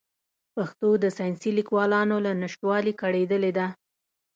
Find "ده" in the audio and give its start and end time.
3.57-3.67